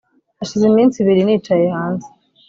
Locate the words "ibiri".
0.99-1.21